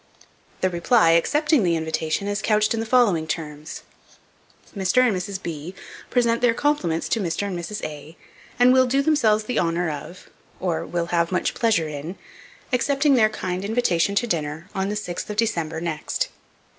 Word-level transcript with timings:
The 0.61 0.69
reply, 0.71 1.11
accepting 1.11 1.61
the 1.61 1.75
invitation, 1.75 2.27
is 2.27 2.41
couched 2.41 2.73
in 2.73 2.79
the 2.79 2.87
following 2.87 3.27
terms: 3.27 3.83
Mr. 4.75 5.03
and 5.05 5.15
Mrs. 5.15 5.39
B 5.39 5.75
present 6.09 6.41
their 6.41 6.55
compliments 6.55 7.07
to 7.09 7.19
Mr. 7.19 7.45
and 7.45 7.55
Mrs. 7.55 7.83
A, 7.83 8.17
and 8.57 8.73
will 8.73 8.87
do 8.87 9.03
themselves 9.03 9.43
the 9.43 9.59
honour 9.59 9.91
of, 9.91 10.27
[or 10.59 10.87
will 10.87 11.09
have 11.13 11.31
much 11.31 11.53
pleasure 11.53 11.87
in] 11.87 12.15
accepting 12.73 13.13
their 13.13 13.29
kind 13.29 13.63
invitation 13.63 14.15
to 14.15 14.25
dinner 14.25 14.71
on 14.73 14.89
the 14.89 14.95
6th 14.95 15.29
of 15.29 15.35
December 15.37 15.79
next. 15.79 16.29